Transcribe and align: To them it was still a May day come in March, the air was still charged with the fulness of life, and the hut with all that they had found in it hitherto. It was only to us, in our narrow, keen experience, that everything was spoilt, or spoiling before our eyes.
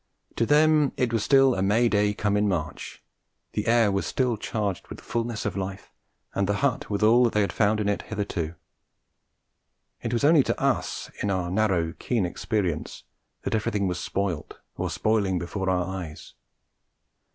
To 0.37 0.47
them 0.47 0.93
it 0.97 1.13
was 1.13 1.23
still 1.23 1.53
a 1.53 1.61
May 1.61 1.87
day 1.87 2.15
come 2.15 2.35
in 2.35 2.47
March, 2.47 3.03
the 3.51 3.67
air 3.67 3.91
was 3.91 4.07
still 4.07 4.35
charged 4.35 4.87
with 4.87 4.97
the 4.97 5.03
fulness 5.03 5.45
of 5.45 5.55
life, 5.55 5.91
and 6.33 6.49
the 6.49 6.55
hut 6.65 6.89
with 6.89 7.03
all 7.03 7.23
that 7.25 7.33
they 7.33 7.41
had 7.41 7.53
found 7.53 7.79
in 7.79 7.87
it 7.87 8.01
hitherto. 8.01 8.55
It 10.01 10.11
was 10.11 10.23
only 10.23 10.41
to 10.41 10.59
us, 10.59 11.11
in 11.21 11.29
our 11.29 11.51
narrow, 11.51 11.93
keen 11.99 12.25
experience, 12.25 13.03
that 13.43 13.53
everything 13.53 13.85
was 13.87 13.99
spoilt, 13.99 14.57
or 14.75 14.89
spoiling 14.89 15.37
before 15.37 15.69
our 15.69 15.85
eyes. 15.85 16.33